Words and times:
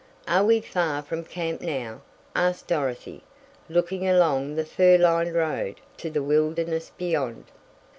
"Are 0.27 0.43
we 0.43 0.61
far 0.61 1.03
from 1.03 1.23
camp 1.25 1.61
now?" 1.61 2.01
asked 2.35 2.65
Dorothy, 2.65 3.21
looking 3.69 4.07
along 4.09 4.55
the 4.55 4.65
fir 4.65 4.97
lined 4.97 5.35
road 5.35 5.75
to 5.97 6.09
the 6.09 6.23
wilderness 6.23 6.91
beyond. 6.97 7.45